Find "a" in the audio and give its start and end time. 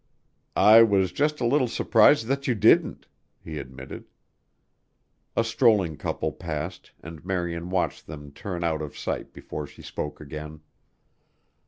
1.41-1.45, 5.37-5.43